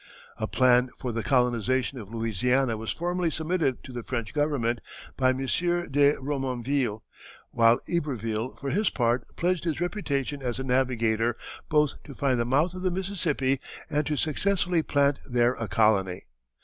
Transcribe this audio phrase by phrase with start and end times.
[0.37, 4.81] A plan for the colonization of Louisiana was formally submitted to the French Government
[5.15, 5.37] by M.
[5.45, 7.03] de Remonville,
[7.51, 11.35] while Iberville for his part pledged his reputation as a navigator
[11.69, 13.59] both to find the mouth of the Mississippi
[13.91, 16.23] and to successfully plant there a colony.